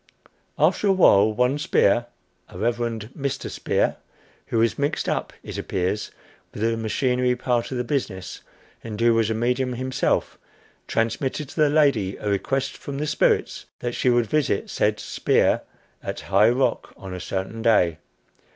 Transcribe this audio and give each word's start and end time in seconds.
After 0.57 0.87
a 0.87 0.91
while, 0.91 1.31
one 1.31 1.59
Spear 1.59 2.07
a 2.49 2.57
"Reverend 2.57 3.11
Mr. 3.15 3.51
Spear" 3.51 3.97
who 4.47 4.57
was 4.57 4.79
mixed 4.79 5.07
up, 5.07 5.31
it 5.43 5.59
appears, 5.59 6.09
with 6.51 6.63
the 6.63 6.75
machinery 6.75 7.35
part 7.35 7.69
of 7.71 7.77
the 7.77 7.83
business, 7.83 8.41
and 8.83 8.99
who 8.99 9.13
was 9.13 9.29
a 9.29 9.35
medium 9.35 9.73
himself, 9.73 10.39
transmitted 10.87 11.49
to 11.49 11.55
the 11.55 11.69
lady 11.69 12.17
a 12.17 12.27
request 12.27 12.77
from 12.77 12.97
the 12.97 13.05
spirits 13.05 13.65
that 13.77 13.93
she 13.93 14.09
would 14.09 14.25
visit 14.25 14.71
said 14.71 14.99
Spear 14.99 15.61
at 16.01 16.19
High 16.21 16.49
Rock 16.49 16.95
on 16.97 17.13
a 17.13 17.19
certain 17.19 17.61
day. 17.61 17.99